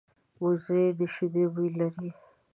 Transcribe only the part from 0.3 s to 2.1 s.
وزې د شیدو بوی لري